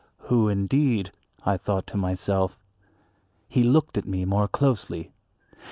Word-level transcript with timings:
"Who, 0.29 0.49
indeed," 0.49 1.11
I 1.45 1.57
thought 1.57 1.85
to 1.85 1.95
myself. 1.95 2.57
He 3.47 3.61
looked 3.63 3.99
at 3.99 4.07
me 4.07 4.25
more 4.25 4.47
closely. 4.47 5.11